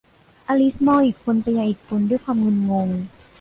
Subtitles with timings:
[0.47, 2.89] อลิซมองอีกคนไปยังอีกคนด้วยความงุนงง